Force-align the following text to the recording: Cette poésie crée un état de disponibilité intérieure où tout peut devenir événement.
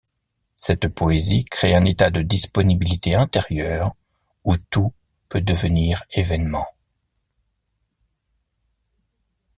Cette 0.55 0.87
poésie 0.87 1.45
crée 1.45 1.75
un 1.75 1.85
état 1.85 2.09
de 2.09 2.23
disponibilité 2.23 3.13
intérieure 3.13 3.95
où 4.43 4.57
tout 4.57 4.95
peut 5.29 5.41
devenir 5.41 6.03
événement. 6.09 6.65